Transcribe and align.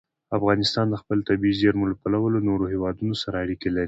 افغانستان 0.37 0.85
د 0.89 0.95
خپلو 1.01 1.21
طبیعي 1.29 1.55
زیرمو 1.61 1.89
له 1.91 1.95
پلوه 2.01 2.27
له 2.35 2.39
نورو 2.47 2.71
هېوادونو 2.73 3.13
سره 3.23 3.35
اړیکې 3.43 3.69
لري. 3.75 3.79